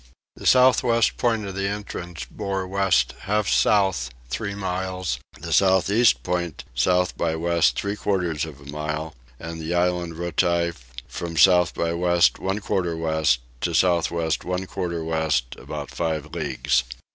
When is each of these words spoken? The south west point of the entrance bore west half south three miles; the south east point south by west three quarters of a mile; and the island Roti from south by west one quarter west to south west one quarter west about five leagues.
The 0.35 0.47
south 0.47 0.81
west 0.81 1.15
point 1.17 1.45
of 1.45 1.53
the 1.53 1.67
entrance 1.67 2.25
bore 2.25 2.67
west 2.67 3.13
half 3.29 3.47
south 3.47 4.09
three 4.31 4.55
miles; 4.55 5.19
the 5.39 5.53
south 5.53 5.91
east 5.91 6.23
point 6.23 6.63
south 6.73 7.15
by 7.15 7.35
west 7.35 7.79
three 7.79 7.95
quarters 7.95 8.43
of 8.43 8.59
a 8.59 8.65
mile; 8.71 9.13
and 9.39 9.61
the 9.61 9.75
island 9.75 10.17
Roti 10.17 10.71
from 11.07 11.37
south 11.37 11.75
by 11.75 11.93
west 11.93 12.39
one 12.39 12.61
quarter 12.61 12.97
west 12.97 13.41
to 13.61 13.75
south 13.75 14.09
west 14.09 14.43
one 14.43 14.65
quarter 14.65 15.03
west 15.03 15.55
about 15.59 15.91
five 15.91 16.33
leagues. 16.33 16.83